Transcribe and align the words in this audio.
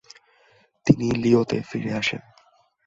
তিনি 0.85 1.07
লিওঁতে 1.23 1.57
ফিরে 1.69 1.91
আসেন। 1.93 2.21